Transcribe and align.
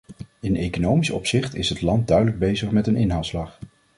In 0.39 0.55
economisch 0.55 1.09
opzicht 1.11 1.55
is 1.55 1.69
het 1.69 1.81
land 1.81 2.07
duidelijk 2.07 2.39
bezig 2.39 2.71
met 2.71 2.87
een 2.87 2.95
inhaalslag. 2.95 3.59